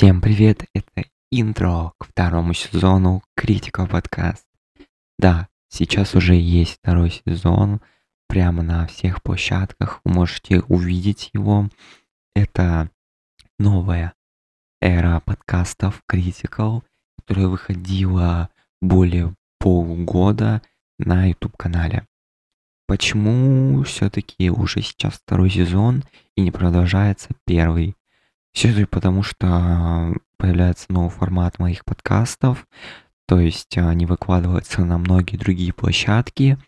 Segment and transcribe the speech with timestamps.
[0.00, 4.46] Всем привет, это интро к второму сезону Критика подкаст.
[5.18, 7.82] Да, сейчас уже есть второй сезон,
[8.26, 11.68] прямо на всех площадках, вы можете увидеть его.
[12.34, 12.88] Это
[13.58, 14.14] новая
[14.80, 16.82] эра подкастов Critical,
[17.18, 18.48] которая выходила
[18.80, 20.62] более полугода
[20.98, 22.06] на YouTube-канале.
[22.86, 26.04] Почему все-таки уже сейчас второй сезон
[26.38, 27.96] и не продолжается первый?
[28.52, 32.66] Все это потому, что появляется новый формат моих подкастов,
[33.26, 36.58] то есть они выкладываются на многие другие площадки.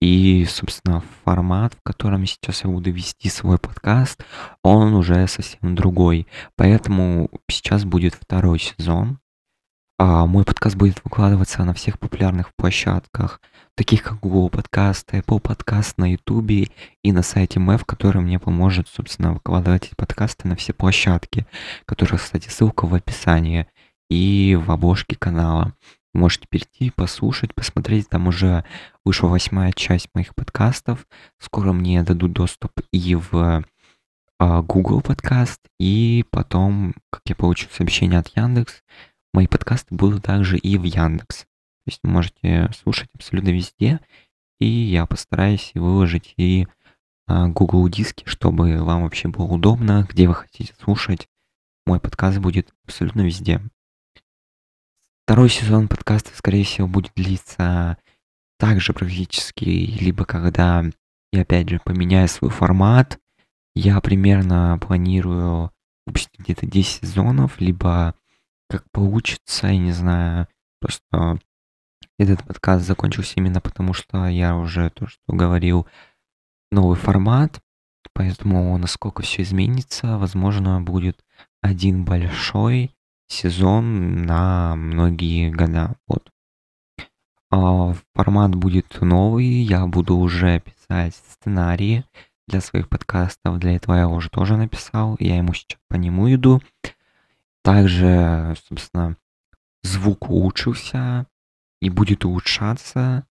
[0.00, 4.22] И, собственно, формат, в котором сейчас я буду вести свой подкаст,
[4.62, 6.26] он уже совсем другой.
[6.56, 9.18] Поэтому сейчас будет второй сезон.
[9.96, 13.40] А мой подкаст будет выкладываться на всех популярных площадках,
[13.76, 16.68] таких как Google Подкаст, Apple Подкаст, на YouTube
[17.04, 21.46] и на сайте MEF, который мне поможет, собственно, выкладывать эти подкасты на все площадки,
[21.86, 23.68] которые, кстати, ссылка в описании
[24.10, 25.74] и в обложке канала.
[26.12, 28.08] Можете перейти, послушать, посмотреть.
[28.08, 28.64] Там уже
[29.04, 31.06] вышла восьмая часть моих подкастов.
[31.38, 33.64] Скоро мне дадут доступ и в
[34.40, 38.82] а, Google подкаст, и потом, как я получу сообщение от Яндекс,
[39.34, 41.40] мои подкасты будут также и в Яндекс.
[41.40, 44.00] То есть можете слушать абсолютно везде,
[44.60, 46.66] и я постараюсь выложить и
[47.26, 51.28] а, Google диски, чтобы вам вообще было удобно, где вы хотите слушать.
[51.86, 53.60] Мой подкаст будет абсолютно везде.
[55.24, 57.98] Второй сезон подкаста, скорее всего, будет длиться
[58.58, 60.84] также практически, либо когда
[61.32, 63.18] я опять же поменяю свой формат.
[63.74, 65.72] Я примерно планирую
[66.06, 68.14] выпустить где-то 10 сезонов, либо
[68.68, 70.48] как получится, я не знаю.
[70.80, 71.38] Просто
[72.18, 75.86] этот подкаст закончился именно потому, что я уже то, что говорил,
[76.70, 77.60] новый формат,
[78.12, 81.24] поэтому насколько все изменится, возможно, будет
[81.60, 82.90] один большой
[83.28, 85.96] сезон на многие года.
[86.06, 86.30] Вот.
[87.50, 92.04] А, формат будет новый, я буду уже писать сценарии
[92.46, 93.58] для своих подкастов.
[93.58, 96.60] Для этого я уже тоже написал, я ему сейчас по нему иду.
[97.64, 99.16] Также, собственно,
[99.82, 101.26] звук улучшился
[101.80, 103.26] и будет улучшаться.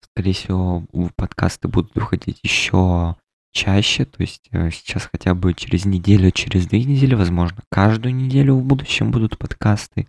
[0.00, 0.84] Скорее всего,
[1.16, 3.16] подкасты будут выходить еще
[3.50, 8.54] чаще, то есть э, сейчас хотя бы через неделю, через две недели, возможно, каждую неделю
[8.54, 10.08] в будущем будут подкасты.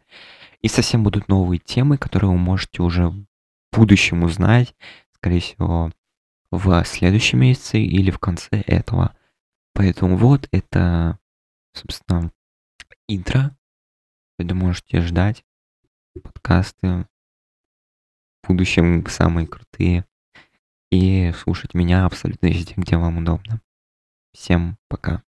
[0.61, 3.25] И совсем будут новые темы, которые вы можете уже в
[3.71, 4.75] будущем узнать,
[5.13, 5.91] скорее всего,
[6.51, 9.15] в следующем месяце или в конце этого.
[9.73, 11.17] Поэтому вот это,
[11.73, 12.31] собственно,
[13.07, 13.55] интро.
[14.37, 15.43] Вы можете ждать
[16.21, 17.07] подкасты
[18.43, 20.05] в будущем самые крутые
[20.91, 23.61] и слушать меня абсолютно везде, где вам удобно.
[24.33, 25.23] Всем пока.